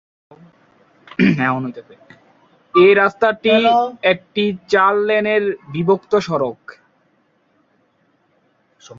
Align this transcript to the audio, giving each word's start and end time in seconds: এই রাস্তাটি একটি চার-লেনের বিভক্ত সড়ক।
এই 2.75 2.93
রাস্তাটি 2.93 3.53
একটি 4.03 4.43
চার-লেনের 4.67 5.43
বিভক্ত 5.73 6.13
সড়ক। 6.19 6.61